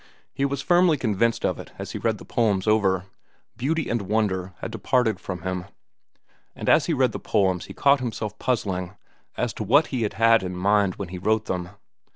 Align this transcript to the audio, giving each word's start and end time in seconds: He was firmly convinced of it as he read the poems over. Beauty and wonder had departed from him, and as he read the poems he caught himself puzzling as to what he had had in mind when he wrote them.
He 0.33 0.45
was 0.45 0.63
firmly 0.63 0.97
convinced 0.97 1.45
of 1.45 1.59
it 1.59 1.73
as 1.77 1.91
he 1.91 1.99
read 1.99 2.17
the 2.17 2.25
poems 2.25 2.65
over. 2.65 3.05
Beauty 3.55 3.87
and 3.87 4.01
wonder 4.01 4.51
had 4.57 4.71
departed 4.71 5.19
from 5.19 5.43
him, 5.43 5.65
and 6.55 6.67
as 6.67 6.87
he 6.87 6.93
read 6.95 7.11
the 7.11 7.19
poems 7.19 7.65
he 7.65 7.75
caught 7.75 7.99
himself 7.99 8.39
puzzling 8.39 8.95
as 9.37 9.53
to 9.53 9.63
what 9.63 9.87
he 9.93 10.01
had 10.01 10.13
had 10.13 10.41
in 10.41 10.55
mind 10.55 10.95
when 10.95 11.09
he 11.09 11.19
wrote 11.19 11.45
them. 11.45 11.69